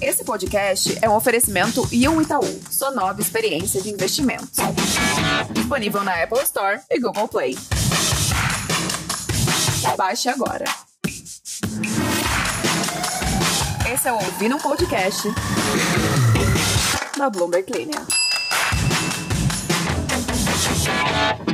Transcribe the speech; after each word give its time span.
Esse 0.00 0.24
podcast 0.24 0.98
é 1.02 1.08
um 1.10 1.14
oferecimento 1.14 1.86
Ion 1.92 2.22
Itaú, 2.22 2.46
sua 2.70 2.90
nova 2.90 3.20
experiência 3.20 3.82
de 3.82 3.90
investimentos. 3.90 4.56
Disponível 5.52 6.02
na 6.02 6.22
Apple 6.22 6.42
Store 6.42 6.80
e 6.90 6.98
Google 6.98 7.28
Play. 7.28 7.58
Baixe 9.98 10.30
agora. 10.30 10.64
Esse 13.92 14.08
é 14.08 14.12
o 14.12 14.14
Ouvindo 14.14 14.56
um 14.56 14.58
Podcast 14.58 15.28
da 17.18 17.28
Bloomberg 17.28 17.70
Linha. 17.70 18.06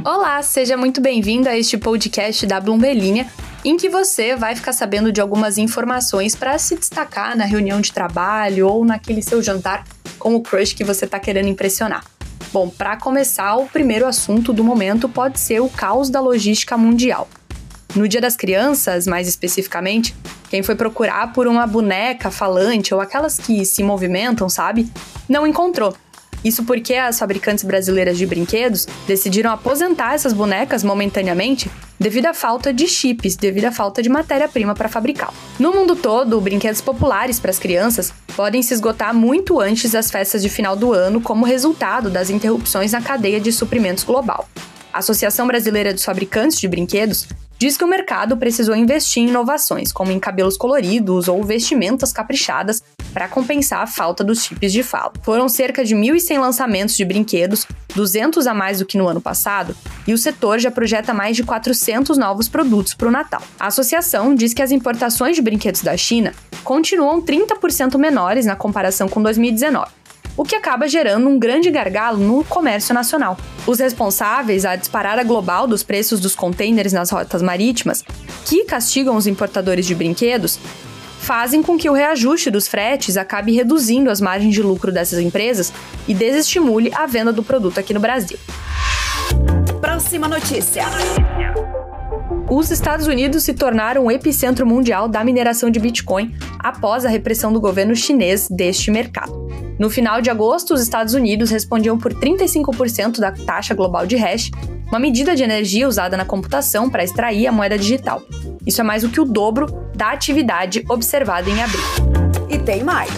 Olá, 0.04 0.40
seja 0.40 0.76
muito 0.76 1.00
bem-vindo 1.00 1.48
a 1.48 1.56
este 1.56 1.76
podcast 1.76 2.46
da 2.46 2.60
Bloomberg 2.60 3.00
Linha, 3.00 3.28
em 3.68 3.76
que 3.76 3.88
você 3.88 4.36
vai 4.36 4.54
ficar 4.54 4.72
sabendo 4.72 5.10
de 5.10 5.20
algumas 5.20 5.58
informações 5.58 6.36
para 6.36 6.56
se 6.56 6.76
destacar 6.76 7.36
na 7.36 7.44
reunião 7.44 7.80
de 7.80 7.92
trabalho 7.92 8.68
ou 8.68 8.84
naquele 8.84 9.20
seu 9.20 9.42
jantar 9.42 9.82
com 10.20 10.36
o 10.36 10.40
crush 10.40 10.72
que 10.72 10.84
você 10.84 11.04
está 11.04 11.18
querendo 11.18 11.48
impressionar. 11.48 12.04
Bom, 12.52 12.68
para 12.68 12.96
começar, 12.96 13.56
o 13.56 13.66
primeiro 13.66 14.06
assunto 14.06 14.52
do 14.52 14.62
momento 14.62 15.08
pode 15.08 15.40
ser 15.40 15.60
o 15.60 15.68
caos 15.68 16.08
da 16.08 16.20
logística 16.20 16.78
mundial. 16.78 17.28
No 17.96 18.06
Dia 18.06 18.20
das 18.20 18.36
Crianças, 18.36 19.04
mais 19.04 19.26
especificamente, 19.26 20.14
quem 20.48 20.62
foi 20.62 20.76
procurar 20.76 21.32
por 21.32 21.48
uma 21.48 21.66
boneca 21.66 22.30
falante 22.30 22.94
ou 22.94 23.00
aquelas 23.00 23.36
que 23.36 23.64
se 23.64 23.82
movimentam, 23.82 24.48
sabe? 24.48 24.88
Não 25.28 25.44
encontrou. 25.44 25.92
Isso 26.44 26.62
porque 26.62 26.94
as 26.94 27.18
fabricantes 27.18 27.64
brasileiras 27.64 28.16
de 28.16 28.26
brinquedos 28.26 28.86
decidiram 29.08 29.50
aposentar 29.50 30.14
essas 30.14 30.32
bonecas 30.32 30.84
momentaneamente 30.84 31.68
devido 31.98 32.26
à 32.26 32.34
falta 32.34 32.72
de 32.72 32.86
chips, 32.86 33.36
devido 33.36 33.66
à 33.66 33.72
falta 33.72 34.02
de 34.02 34.08
matéria-prima 34.08 34.74
para 34.74 34.88
fabricar. 34.88 35.32
No 35.58 35.72
mundo 35.72 35.96
todo, 35.96 36.40
brinquedos 36.40 36.80
populares 36.80 37.40
para 37.40 37.50
as 37.50 37.58
crianças 37.58 38.12
podem 38.36 38.62
se 38.62 38.74
esgotar 38.74 39.14
muito 39.14 39.60
antes 39.60 39.92
das 39.92 40.10
festas 40.10 40.42
de 40.42 40.48
final 40.48 40.76
do 40.76 40.92
ano 40.92 41.20
como 41.20 41.44
resultado 41.44 42.10
das 42.10 42.30
interrupções 42.30 42.92
na 42.92 43.00
cadeia 43.00 43.40
de 43.40 43.50
suprimentos 43.50 44.04
global. 44.04 44.48
A 44.92 44.98
Associação 44.98 45.46
Brasileira 45.46 45.92
dos 45.92 46.04
Fabricantes 46.04 46.58
de 46.58 46.68
Brinquedos 46.68 47.26
diz 47.58 47.76
que 47.76 47.84
o 47.84 47.88
mercado 47.88 48.36
precisou 48.36 48.76
investir 48.76 49.22
em 49.22 49.28
inovações, 49.28 49.92
como 49.92 50.12
em 50.12 50.20
cabelos 50.20 50.56
coloridos 50.56 51.28
ou 51.28 51.42
vestimentas 51.42 52.12
caprichadas, 52.12 52.82
para 53.12 53.28
compensar 53.28 53.80
a 53.80 53.86
falta 53.86 54.22
dos 54.22 54.42
chips 54.42 54.72
de 54.72 54.82
fala. 54.82 55.12
Foram 55.22 55.48
cerca 55.48 55.84
de 55.84 55.94
1.100 55.94 56.38
lançamentos 56.38 56.96
de 56.96 57.04
brinquedos, 57.04 57.66
200 57.94 58.46
a 58.46 58.52
mais 58.52 58.78
do 58.78 58.86
que 58.86 58.98
no 58.98 59.08
ano 59.08 59.20
passado, 59.20 59.74
e 60.06 60.12
o 60.12 60.18
setor 60.18 60.58
já 60.58 60.70
projeta 60.70 61.14
mais 61.14 61.34
de 61.34 61.42
400 61.42 62.18
novos 62.18 62.48
produtos 62.48 62.92
para 62.92 63.08
o 63.08 63.10
Natal. 63.10 63.42
A 63.58 63.68
associação 63.68 64.34
diz 64.34 64.52
que 64.52 64.62
as 64.62 64.70
importações 64.70 65.34
de 65.34 65.42
brinquedos 65.42 65.80
da 65.80 65.96
China 65.96 66.32
continuam 66.62 67.22
30% 67.22 67.96
menores 67.96 68.44
na 68.44 68.54
comparação 68.54 69.08
com 69.08 69.22
2019 69.22 70.05
o 70.36 70.44
que 70.44 70.54
acaba 70.54 70.86
gerando 70.86 71.28
um 71.28 71.38
grande 71.38 71.70
gargalo 71.70 72.18
no 72.18 72.44
comércio 72.44 72.94
nacional. 72.94 73.36
Os 73.66 73.78
responsáveis 73.78 74.64
à 74.64 74.76
disparada 74.76 75.22
global 75.24 75.66
dos 75.66 75.82
preços 75.82 76.20
dos 76.20 76.34
contêineres 76.34 76.92
nas 76.92 77.10
rotas 77.10 77.42
marítimas, 77.42 78.04
que 78.44 78.64
castigam 78.64 79.16
os 79.16 79.26
importadores 79.26 79.86
de 79.86 79.94
brinquedos, 79.94 80.58
fazem 81.18 81.62
com 81.62 81.76
que 81.76 81.90
o 81.90 81.92
reajuste 81.92 82.50
dos 82.50 82.68
fretes 82.68 83.16
acabe 83.16 83.52
reduzindo 83.52 84.10
as 84.10 84.20
margens 84.20 84.54
de 84.54 84.62
lucro 84.62 84.92
dessas 84.92 85.18
empresas 85.18 85.72
e 86.06 86.14
desestimule 86.14 86.92
a 86.94 87.06
venda 87.06 87.32
do 87.32 87.42
produto 87.42 87.80
aqui 87.80 87.92
no 87.92 88.00
Brasil. 88.00 88.38
Próxima 89.80 90.28
notícia. 90.28 90.84
Os 92.48 92.70
Estados 92.70 93.08
Unidos 93.08 93.42
se 93.42 93.54
tornaram 93.54 94.06
o 94.06 94.10
epicentro 94.10 94.64
mundial 94.64 95.08
da 95.08 95.24
mineração 95.24 95.68
de 95.68 95.80
Bitcoin 95.80 96.32
após 96.60 97.04
a 97.04 97.08
repressão 97.08 97.52
do 97.52 97.60
governo 97.60 97.96
chinês 97.96 98.48
deste 98.48 98.90
mercado. 98.92 99.45
No 99.78 99.90
final 99.90 100.22
de 100.22 100.30
agosto, 100.30 100.72
os 100.72 100.80
Estados 100.80 101.12
Unidos 101.12 101.50
respondiam 101.50 101.98
por 101.98 102.14
35% 102.14 103.20
da 103.20 103.30
taxa 103.30 103.74
global 103.74 104.06
de 104.06 104.16
hash, 104.16 104.50
uma 104.88 104.98
medida 104.98 105.36
de 105.36 105.42
energia 105.42 105.86
usada 105.86 106.16
na 106.16 106.24
computação 106.24 106.88
para 106.88 107.04
extrair 107.04 107.46
a 107.46 107.52
moeda 107.52 107.76
digital. 107.76 108.22
Isso 108.66 108.80
é 108.80 108.84
mais 108.84 109.02
do 109.02 109.10
que 109.10 109.20
o 109.20 109.24
dobro 109.24 109.66
da 109.94 110.12
atividade 110.12 110.82
observada 110.88 111.50
em 111.50 111.62
abril. 111.62 111.80
E 112.48 112.58
tem 112.58 112.82
mais. 112.82 113.10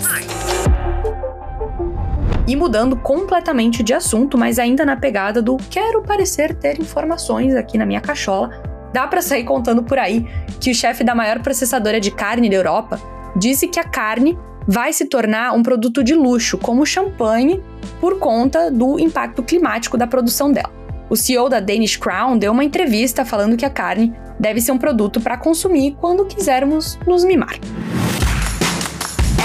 E 2.47 2.57
mudando 2.57 2.97
completamente 2.97 3.83
de 3.83 3.95
assunto, 3.95 4.37
mas 4.37 4.59
ainda 4.59 4.85
na 4.85 4.97
pegada 4.97 5.41
do 5.41 5.59
quero 5.71 6.03
parecer 6.03 6.55
ter 6.55 6.81
informações 6.81 7.55
aqui 7.55 7.79
na 7.79 7.87
minha 7.87 8.01
cachola, 8.01 8.51
dá 8.93 9.07
para 9.07 9.23
sair 9.23 9.45
contando 9.45 9.83
por 9.83 9.99
aí 9.99 10.27
que 10.59 10.71
o 10.71 10.75
chefe 10.75 11.05
da 11.05 11.15
maior 11.15 11.41
processadora 11.41 12.01
de 12.01 12.11
carne 12.11 12.49
da 12.49 12.57
Europa 12.57 13.01
disse 13.37 13.69
que 13.69 13.79
a 13.79 13.85
carne 13.85 14.37
vai 14.69 14.93
se 14.93 15.07
tornar 15.07 15.55
um 15.55 15.63
produto 15.63 16.05
de 16.05 16.15
luxo, 16.15 16.59
como 16.59 16.85
champanhe, 16.85 17.63
por 18.03 18.19
conta 18.19 18.71
do 18.71 19.01
impacto 19.01 19.43
climático 19.43 19.97
da 19.97 20.07
produção 20.07 20.53
dela. 20.53 20.71
O 21.09 21.17
CEO 21.17 21.49
da 21.49 21.59
Danish 21.59 21.97
Crown 21.97 22.37
deu 22.37 22.53
uma 22.53 22.63
entrevista 22.63 23.25
falando 23.25 23.57
que 23.57 23.65
a 23.65 23.71
carne 23.71 24.15
deve 24.39 24.61
ser 24.61 24.73
um 24.73 24.79
produto 24.79 25.23
para 25.23 25.39
consumir 25.39 25.97
quando 25.99 26.27
quisermos 26.27 26.99
nos 27.07 27.25
mimar. 27.25 27.59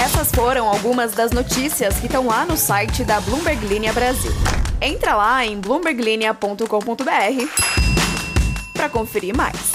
Essas 0.04 0.30
foram 0.30 0.68
algumas 0.68 1.14
das 1.14 1.32
notícias 1.32 1.98
que 1.98 2.04
estão 2.04 2.26
lá 2.26 2.44
no 2.44 2.58
site 2.58 3.02
da 3.02 3.18
Bloomberg 3.22 3.66
Linha 3.66 3.94
Brasil. 3.94 4.32
Entra 4.82 5.14
lá 5.14 5.46
em 5.46 5.58
bloomberglinea.com.br 5.58 6.64
para 8.74 8.90
conferir 8.90 9.34
mais. 9.34 9.73